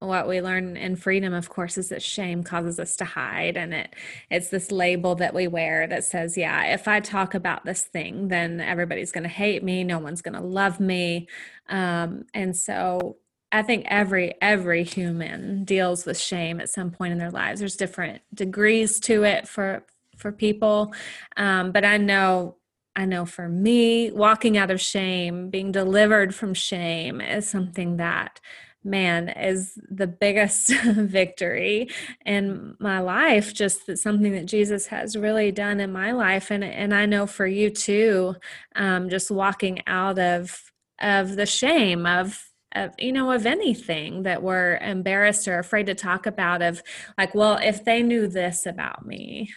[0.00, 3.74] what we learn in freedom of course is that shame causes us to hide and
[3.74, 3.94] it
[4.30, 8.28] it's this label that we wear that says yeah if i talk about this thing
[8.28, 11.26] then everybody's going to hate me no one's going to love me.
[11.68, 13.16] Um, and so
[13.50, 17.60] i think every every human deals with shame at some point in their lives.
[17.60, 19.84] There's different degrees to it for
[20.16, 20.94] for people.
[21.36, 22.54] Um, but i know
[22.96, 28.40] I know for me, walking out of shame, being delivered from shame is something that
[28.84, 31.88] man is the biggest victory
[32.24, 36.50] in my life just that something that jesus has really done in my life.
[36.50, 38.36] And and i know for you too
[38.76, 44.42] um, just walking out of of the shame of of you know of anything that
[44.42, 46.82] we're embarrassed or afraid to talk about of
[47.16, 49.50] like well if they knew this about me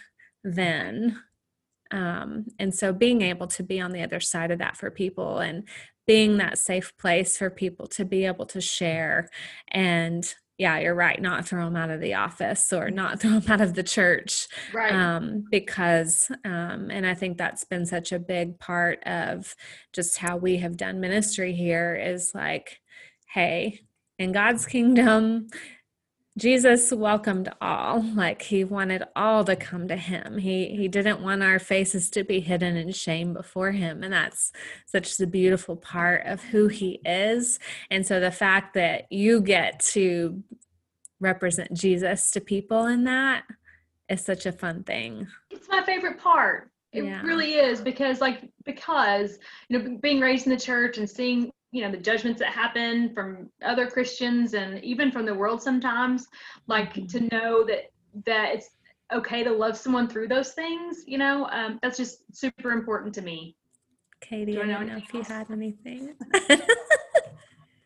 [0.43, 1.21] then
[1.91, 5.39] um, and so being able to be on the other side of that for people
[5.39, 5.67] and
[6.07, 9.29] being that safe place for people to be able to share
[9.69, 13.51] and yeah you're right not throw them out of the office or not throw them
[13.51, 14.93] out of the church right.
[14.93, 19.55] um, because um, and i think that's been such a big part of
[19.93, 22.79] just how we have done ministry here is like
[23.33, 23.79] hey
[24.17, 25.47] in god's kingdom
[26.37, 28.01] Jesus welcomed all.
[28.01, 30.37] Like he wanted all to come to him.
[30.37, 34.01] He he didn't want our faces to be hidden in shame before him.
[34.03, 34.51] And that's
[34.85, 37.59] such the beautiful part of who he is.
[37.89, 40.41] And so the fact that you get to
[41.19, 43.43] represent Jesus to people in that
[44.09, 45.27] is such a fun thing.
[45.49, 46.71] It's my favorite part.
[46.93, 47.21] It yeah.
[47.21, 49.37] really is because like because
[49.69, 53.13] you know being raised in the church and seeing you know the judgments that happen
[53.13, 56.27] from other christians and even from the world sometimes
[56.67, 57.27] like to mm-hmm.
[57.35, 57.91] know that
[58.25, 58.69] that it's
[59.13, 63.21] okay to love someone through those things you know um, that's just super important to
[63.21, 63.55] me
[64.21, 66.13] katie do i don't know if you had anything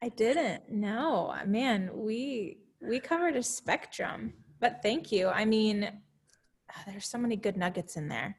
[0.04, 5.28] i didn't no man we we covered a spectrum, but thank you.
[5.28, 5.90] I mean,
[6.86, 8.38] there's so many good nuggets in there.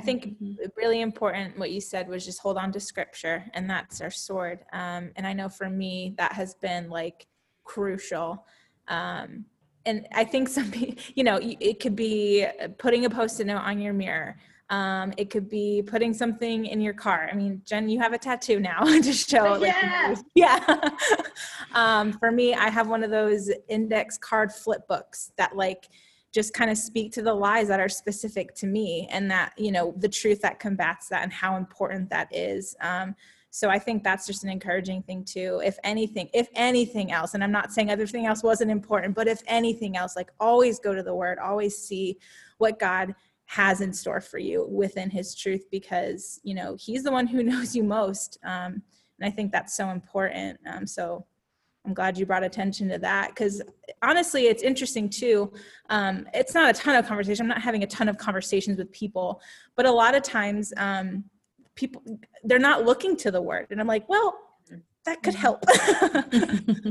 [0.00, 0.54] I think mm-hmm.
[0.78, 4.60] really important what you said was just hold on to scripture, and that's our sword.
[4.72, 7.26] Um, and I know for me that has been like
[7.64, 8.46] crucial.
[8.88, 9.44] Um,
[9.84, 10.72] and I think some,
[11.14, 12.46] you know, it could be
[12.78, 14.38] putting a post-it note on your mirror.
[14.70, 17.28] Um, it could be putting something in your car.
[17.30, 19.58] I mean, Jen, you have a tattoo now to show.
[19.60, 20.14] Like, yeah.
[20.34, 20.90] yeah.
[21.74, 25.88] um, for me, I have one of those index card flip books that like
[26.32, 29.72] just kind of speak to the lies that are specific to me and that, you
[29.72, 32.76] know, the truth that combats that and how important that is.
[32.80, 33.14] Um,
[33.50, 35.60] so I think that's just an encouraging thing too.
[35.64, 39.42] If anything, if anything else, and I'm not saying everything else wasn't important, but if
[39.48, 42.18] anything else, like always go to the word, always see
[42.58, 43.14] what God
[43.50, 47.42] has in store for you within his truth because you know he's the one who
[47.50, 48.80] knows you most um,
[49.18, 51.26] and i think that's so important um, so
[51.86, 53.62] i'm glad you brought attention to that because
[54.02, 55.52] honestly it's interesting too.
[55.88, 58.90] Um, it's not a ton of conversation i'm not having a ton of conversations with
[58.92, 59.40] people
[59.76, 61.24] but a lot of times um,
[61.74, 62.02] people
[62.44, 64.38] they're not looking to the word and i'm like well
[65.06, 65.64] that could help.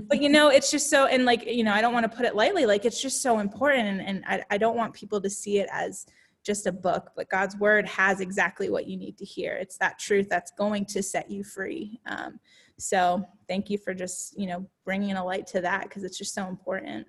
[0.09, 2.25] But you know it's just so and like you know i don't want to put
[2.25, 5.29] it lightly like it's just so important and, and I, I don't want people to
[5.29, 6.07] see it as
[6.49, 9.53] just a book, but God's word has exactly what you need to hear.
[9.53, 11.99] It's that truth that's going to set you free.
[12.07, 12.39] Um,
[12.79, 16.33] so thank you for just, you know, bringing a light to that because it's just
[16.33, 17.05] so important.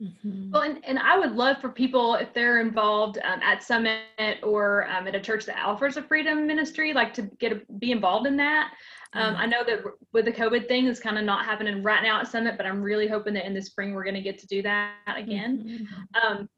[0.00, 0.52] Mm-hmm.
[0.52, 4.88] Well, and, and I would love for people, if they're involved um, at Summit or
[4.88, 8.26] um, at a church that offers a freedom ministry, like to get a, be involved
[8.26, 8.72] in that.
[9.12, 9.42] Um, mm-hmm.
[9.42, 9.80] I know that
[10.14, 12.80] with the COVID thing, it's kind of not happening right now at Summit, but I'm
[12.80, 15.52] really hoping that in the spring we're going to get to do that again.
[15.58, 16.32] Mm-hmm.
[16.32, 16.48] Um,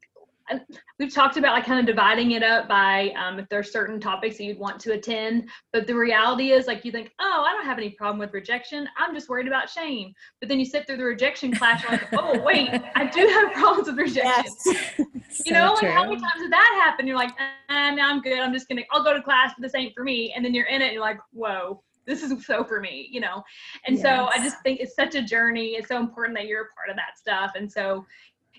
[0.99, 4.37] we've talked about like kind of dividing it up by um, if there's certain topics
[4.37, 5.49] that you'd want to attend.
[5.73, 8.87] But the reality is like you think oh i don't have any problem with rejection.
[8.97, 10.13] I'm just worried about shame.
[10.39, 13.53] But then you sit through the rejection class you're like oh wait i do have
[13.53, 14.53] problems with rejection.
[14.65, 14.99] Yes.
[15.45, 17.07] you know like how many times did that happen?
[17.07, 17.31] You're like
[17.69, 18.39] ah, no i'm good.
[18.39, 20.33] I'm just gonna i'll go to class but this ain't for me.
[20.35, 23.19] And then you're in it and you're like whoa this is so for me you
[23.19, 23.43] know?
[23.87, 24.03] And yes.
[24.03, 25.69] so i just think it's such a journey.
[25.69, 27.53] It's so important that you're a part of that stuff.
[27.55, 28.05] And so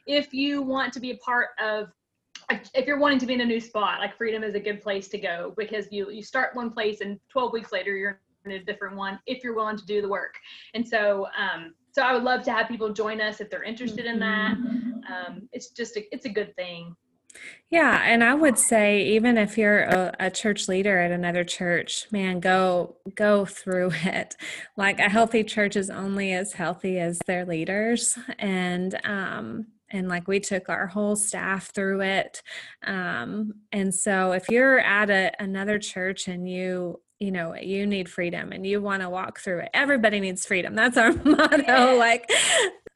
[0.07, 1.89] if you want to be a part of
[2.75, 5.09] if you're wanting to be in a new spot like freedom is a good place
[5.09, 8.63] to go because you you start one place and 12 weeks later you're in a
[8.63, 10.35] different one if you're willing to do the work.
[10.75, 14.07] And so um so i would love to have people join us if they're interested
[14.07, 14.53] in that.
[14.53, 16.95] Um it's just a, it's a good thing.
[17.69, 22.07] Yeah, and I would say even if you're a, a, church leader at another church,
[22.11, 24.37] man, go go through it.
[24.77, 30.27] Like a healthy church is only as healthy as their leaders, and um, and like
[30.27, 32.43] we took our whole staff through it
[32.87, 38.09] um, and so if you're at a, another church and you you know you need
[38.09, 42.31] freedom and you want to walk through it everybody needs freedom that's our motto like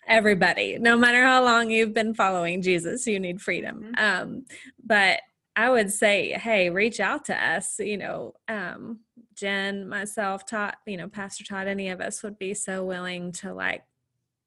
[0.06, 4.22] everybody no matter how long you've been following jesus you need freedom mm-hmm.
[4.22, 4.44] um,
[4.84, 5.20] but
[5.56, 9.00] i would say hey reach out to us you know um,
[9.34, 13.54] jen myself todd you know pastor todd any of us would be so willing to
[13.54, 13.84] like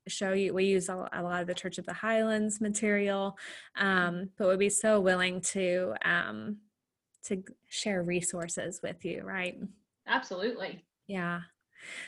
[0.07, 3.37] show you we use a, lot of the church of the highlands material
[3.77, 3.87] mm-hmm.
[3.87, 6.57] um, but would be so willing to um,
[7.23, 9.57] to share resources with you right
[10.07, 11.41] absolutely yeah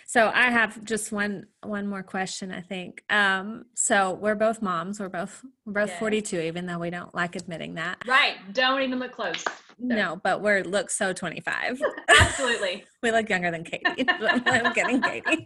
[0.06, 2.52] so I have just one one more question.
[2.52, 3.04] I think.
[3.10, 5.00] Um, so we're both moms.
[5.00, 6.00] We're both we're both yes.
[6.00, 7.98] 42, even though we don't like admitting that.
[8.08, 8.36] Right.
[8.54, 9.44] Don't even look close.
[9.80, 11.82] No, but we're look so 25.
[12.20, 12.86] Absolutely.
[13.04, 14.06] we look younger than Katie.
[14.10, 15.46] I'm getting Katie.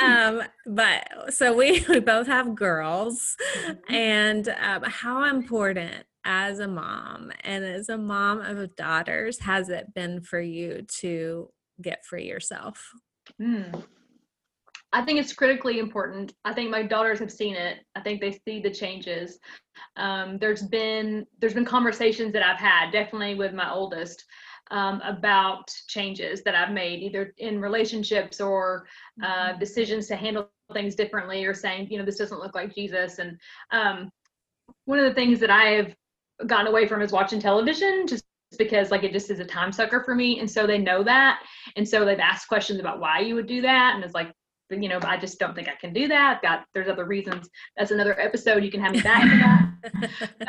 [0.00, 3.94] um, but so we we both have girls, mm-hmm.
[3.94, 9.92] and um, how important as a mom and as a mom of daughters has it
[9.94, 11.48] been for you to
[11.80, 12.92] get free yourself?
[13.40, 13.82] Mm.
[14.92, 16.34] I think it's critically important.
[16.44, 17.78] I think my daughters have seen it.
[17.96, 19.38] I think they see the changes.
[19.96, 24.24] Um, there's been there's been conversations that I've had, definitely with my oldest,
[24.70, 28.86] um, about changes that I've made, either in relationships or
[29.22, 29.58] uh, mm-hmm.
[29.58, 33.18] decisions to handle things differently, or saying, you know, this doesn't look like Jesus.
[33.18, 33.38] And
[33.70, 34.10] um,
[34.84, 35.94] one of the things that I have
[36.46, 38.24] gotten away from is watching television, just
[38.58, 41.42] because like it just is a time sucker for me and so they know that
[41.76, 44.30] and so they've asked questions about why you would do that and it's like
[44.80, 46.36] you know i just don't think i can do that.
[46.36, 47.48] I've got there's other reasons.
[47.76, 48.64] That's another episode.
[48.64, 49.24] You can have me back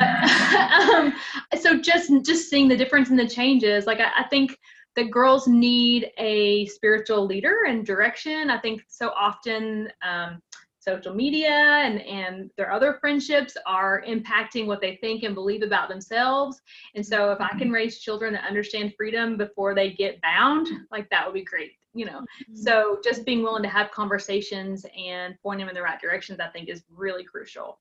[0.00, 1.12] um,
[1.60, 4.56] so just just seeing the difference in the changes like I, I think
[4.96, 8.48] that girls need a spiritual leader and direction.
[8.48, 10.40] I think so often um,
[10.78, 15.88] social media and and their other friendships are impacting what they think and believe about
[15.88, 16.60] themselves.
[16.94, 17.72] And so if i can mm-hmm.
[17.72, 22.04] raise children that understand freedom before they get bound like that would be great you
[22.04, 22.20] know.
[22.20, 22.56] Mm-hmm.
[22.56, 26.48] So just being willing to have conversations and point them in the right directions, I
[26.48, 27.78] think, is really crucial.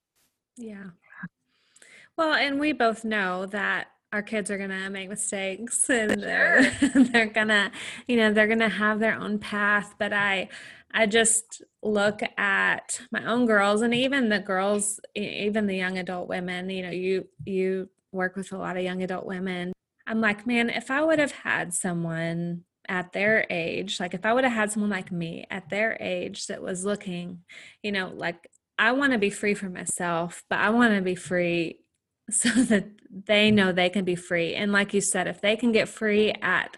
[0.55, 0.85] Yeah.
[2.17, 7.25] Well, and we both know that our kids are gonna make mistakes and they're, they're
[7.25, 7.71] gonna,
[8.07, 9.95] you know, they're gonna have their own path.
[9.97, 10.49] But I
[10.93, 16.29] I just look at my own girls and even the girls, even the young adult
[16.29, 19.73] women, you know, you you work with a lot of young adult women.
[20.05, 24.33] I'm like, man, if I would have had someone at their age, like if I
[24.33, 27.39] would have had someone like me at their age that was looking,
[27.81, 31.15] you know, like I want to be free for myself, but I want to be
[31.15, 31.79] free
[32.29, 34.55] so that they know they can be free.
[34.55, 36.75] And like you said, if they can get free at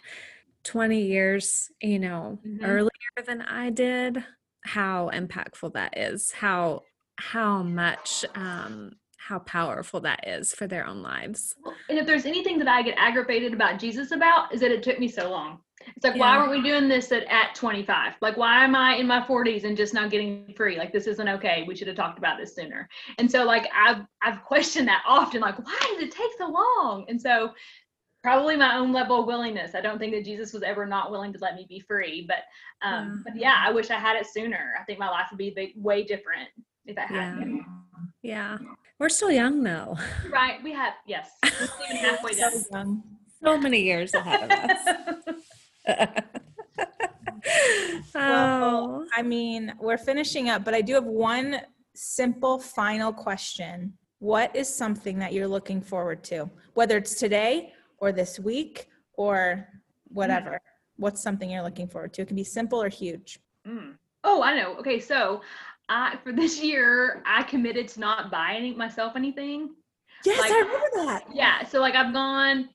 [0.63, 2.65] 20 years, you know, Mhm.
[2.65, 2.89] earlier
[3.25, 4.23] than I did,
[4.63, 6.83] how impactful that is, how
[7.17, 11.55] how much um how powerful that is for their own lives.
[11.89, 14.99] And if there's anything that I get aggravated about Jesus about, is that it took
[14.99, 15.61] me so long.
[15.95, 16.37] It's like, why Yeah.
[16.39, 18.13] weren't we doing this at, at 25?
[18.21, 20.77] Like, why am I in my 40s and just not getting free?
[20.77, 21.63] Like, this isn't okay.
[21.67, 22.87] We should have talked about this sooner.
[23.17, 25.41] And so, like, I've I've questioned that often.
[25.41, 27.05] Like, why did it take so long?
[27.07, 27.51] And so,
[28.23, 29.75] probably my own level of willingness.
[29.75, 32.25] I don't think that Jesus was ever not willing to let me be free.
[32.27, 32.37] But,
[32.87, 34.73] um, but yeah, I wish I had it sooner.
[34.81, 36.49] I think my life would be big, way different
[36.87, 37.57] if I had Yeah.
[38.23, 38.57] Yeah.
[38.97, 39.97] We're still young though.
[40.31, 40.63] Right?
[40.63, 41.29] We have yes.
[41.43, 43.03] We're even halfway So young.
[43.43, 45.35] So many years ahead of us.
[48.13, 49.07] Well, oh.
[49.15, 51.61] I mean, we're finishing up, but I do have one
[51.93, 53.93] simple final question.
[54.19, 56.49] What is something that you're looking forward to?
[56.73, 59.67] Whether it's today or this week or
[60.07, 60.59] whatever.
[60.97, 62.21] What's something you're looking forward to?
[62.21, 63.39] It can be simple or huge.
[63.67, 63.95] Mm.
[64.23, 64.75] Oh, I know.
[64.77, 65.41] Okay, so
[65.89, 69.75] I for this year I committed to not buy any myself anything.
[70.23, 71.25] Yes, Like- I remember that.
[71.33, 72.69] Yeah, so like I've gone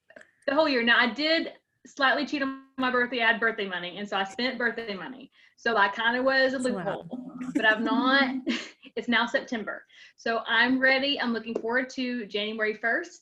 [0.46, 0.82] the whole year.
[0.82, 1.52] Now I did
[1.86, 3.22] slightly cheat on my birthday.
[3.22, 5.30] I had birthday money, and so I spent birthday money.
[5.56, 7.06] So that kind of was a loophole.
[7.54, 8.34] But I've not.
[8.96, 9.84] It's now September,
[10.16, 11.18] so I'm ready.
[11.20, 13.18] I'm looking forward to January 1st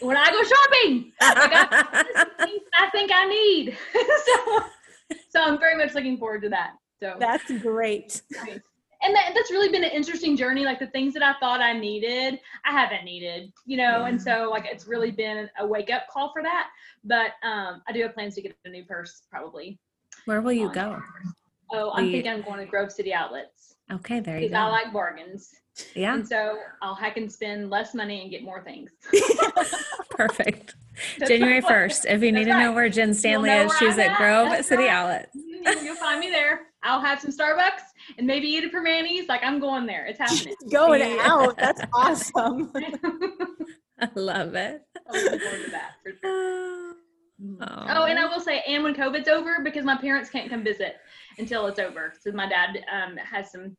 [0.00, 1.12] when I go shopping.
[1.20, 3.78] Like I, things I think I need.
[4.26, 4.64] so,
[5.30, 6.72] so I'm very much looking forward to that.
[7.00, 8.20] So That's great.
[9.04, 11.72] And that, that's really been an interesting journey like the things that i thought i
[11.72, 14.04] needed i haven't needed you know?
[14.04, 16.68] And so like it's really been a wake up call for that.
[17.04, 19.78] But um i do have plans to get a new purse probably
[20.24, 21.00] Where will you go?
[21.72, 23.76] oh i'm thinking i'm going to grove city outlets.
[23.92, 25.50] Okay, there you because i like bargains.
[25.94, 28.90] Yeah, and so i'll i can spend less money and get more things.
[30.10, 30.76] Perfect.
[31.18, 32.06] That's January 1st.
[32.08, 34.18] If you need to know where Jen Stanley is, she's at at.
[34.18, 34.90] Grove That's City right.
[34.92, 35.30] Outlet.
[35.34, 36.68] Mhm, you'll find me there.
[36.84, 37.80] I'll have some starbucks
[38.18, 41.18] and maybe eat a Primanti's like i'm going there it's happening Going Yeah.
[41.22, 41.56] out.
[41.58, 42.72] That's awesome.
[44.00, 44.82] I love it.
[45.08, 46.94] i'm looking forward to that for sure
[47.60, 50.96] Oh, and I will say, and when COVID's over, because my parents can't come visit
[51.36, 52.12] until it's over.
[52.22, 53.76] So my dad um, has some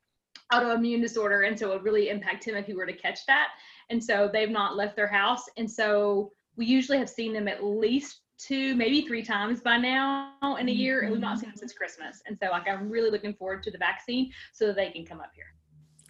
[0.51, 3.47] autoimmune disorder, and so it would really impact him if he were to catch that.
[3.89, 7.63] And so they've not left their house, and so we usually have seen them at
[7.63, 11.57] least two, maybe three times by now in a year, and we've not seen them
[11.57, 11.77] since mm-hmm.
[11.77, 12.21] Christmas.
[12.27, 15.19] And so, like, I'm really looking forward to the vaccine so that they can come
[15.19, 15.45] up here.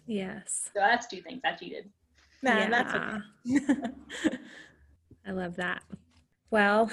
[0.06, 0.70] Yes.
[0.72, 1.90] So that's two things I cheated.
[2.42, 4.36] Nah, that's okay.
[5.26, 5.82] I love that.
[6.50, 6.90] Well,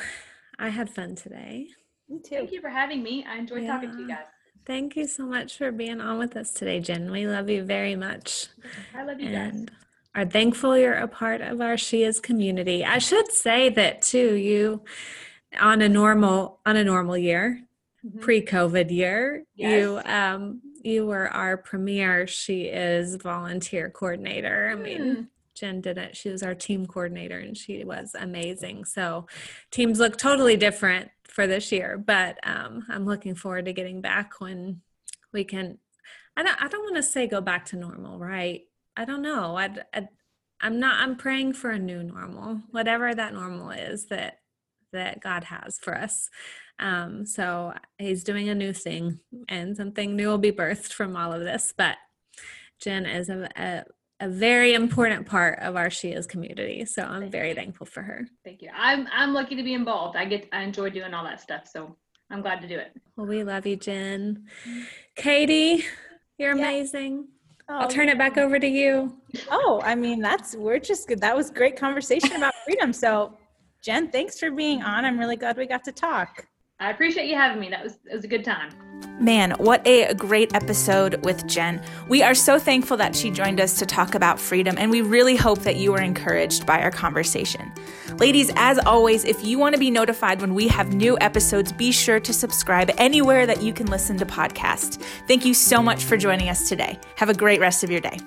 [0.57, 1.67] I had fun today.
[2.09, 2.35] Me too.
[2.35, 3.25] Thank you for having me.
[3.29, 4.25] I enjoyed talking to you guys.
[4.65, 7.11] Thank you so much for being on with us today, Jen.
[7.11, 8.47] We love you very much.
[8.95, 9.65] I love you guys.
[10.15, 12.83] Are thankful you're a part of our She Is community.
[12.85, 14.83] I should say that too, you
[15.59, 17.61] on a normal on a normal year,
[18.05, 18.21] Mhm.
[18.21, 24.69] pre-COVID year, you um you were our premier She Is volunteer coordinator.
[24.69, 25.27] I mean, Mm.
[25.55, 26.17] Jen did it.
[26.17, 28.85] She was our team coordinator and she was amazing.
[28.85, 29.27] So
[29.71, 34.41] teams look totally different for this year, but um, I'm looking forward to getting back
[34.41, 34.81] when
[35.31, 35.77] we can.
[36.35, 36.61] I don't.
[36.61, 38.61] I don't want to say go back to normal, right?
[38.95, 39.55] I don't know.
[39.57, 40.07] I, I
[40.61, 40.99] I'm not.
[41.01, 44.39] I'm praying for a new normal, whatever that normal is that
[44.93, 46.29] that God has for us.
[46.79, 49.19] Um, so He's doing a new thing,
[49.49, 51.73] and something new will be birthed from all of this.
[51.75, 51.97] But
[52.81, 53.83] Jen is a, a
[54.19, 56.85] a very important part of our She Is community.
[56.85, 58.25] So I'm very thankful for her.
[58.45, 58.69] Thank you.
[58.73, 60.15] I'm I'm lucky to be involved.
[60.15, 61.97] I get I enjoy doing all that stuff, so
[62.29, 62.93] I'm glad to do it.
[63.17, 64.45] Well, we love you, Jen.
[65.15, 65.83] Katie,
[66.37, 66.69] you're Yeah.
[66.69, 67.27] amazing.
[67.69, 69.17] I'll Oh, turn it back over to you.
[69.49, 71.21] Oh, I mean, that's we're just good.
[71.21, 72.91] That was great conversation about freedom.
[72.93, 73.37] So,
[73.81, 75.05] Jen, thanks for being on.
[75.05, 76.45] I'm really glad we got to talk.
[76.83, 77.69] I appreciate you having me.
[77.69, 78.71] That was, it was a good time.
[79.19, 81.81] Man, what a great episode with Jen.
[82.09, 85.35] We are so thankful that she joined us to talk about freedom, and we really
[85.37, 87.71] hope that you were encouraged by our conversation.
[88.17, 91.91] Ladies, as always, if you want to be notified when we have new episodes, be
[91.91, 95.01] sure to subscribe anywhere that you can listen to podcasts.
[95.27, 96.99] Thank you so much for joining us today.
[97.15, 98.17] Have a great rest of your day.